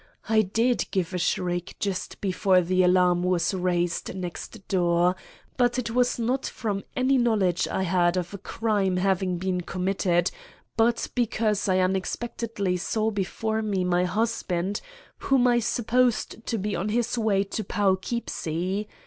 I 0.27 0.41
did 0.41 0.87
give 0.89 1.13
a 1.13 1.19
shriek 1.19 1.75
just 1.79 2.19
before 2.21 2.61
the 2.61 2.81
alarm 2.81 3.21
was 3.21 3.53
raised 3.53 4.15
next 4.15 4.67
door; 4.67 5.15
but 5.57 5.77
it 5.77 5.91
was 5.91 6.17
not 6.17 6.43
from 6.47 6.83
any 6.95 7.19
knowledge 7.19 7.67
I 7.67 7.83
had 7.83 8.17
of 8.17 8.33
a 8.33 8.39
crime 8.39 8.97
having 8.97 9.37
been 9.37 9.61
committed, 9.61 10.31
but 10.75 11.07
because 11.13 11.69
I 11.69 11.77
unexpectedly 11.81 12.77
saw 12.77 13.11
before 13.11 13.61
me 13.61 13.83
my 13.83 14.05
husband 14.05 14.81
whom 15.19 15.45
I 15.45 15.59
supposed 15.59 16.47
to 16.47 16.57
be 16.57 16.75
on 16.75 16.89
his 16.89 17.15
way 17.15 17.43
to 17.43 17.63
Poughkeepsie. 17.63 18.87